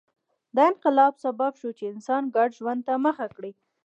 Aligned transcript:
دا 0.55 0.63
انقلاب 0.71 1.13
سبب 1.23 1.51
شو 1.59 1.69
چې 1.77 1.85
انسان 1.93 2.23
ګډ 2.35 2.49
ژوند 2.59 2.81
ته 2.87 2.93
مخه 3.05 3.27
کړي 3.35 3.51